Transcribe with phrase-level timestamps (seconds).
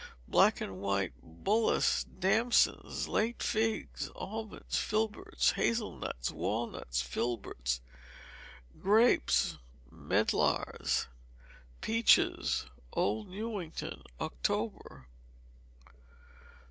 [0.27, 7.81] Black and white bullace, damsons, late figs, almonds, filberts, hazel nuts, walnuts, filberts.
[8.79, 9.59] Grapes,
[9.91, 11.05] medlars.
[11.81, 15.05] Peaches: Old Newington, October.